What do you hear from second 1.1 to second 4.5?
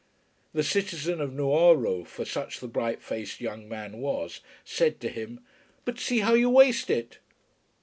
of Nuoro, for such the bright faced young man was,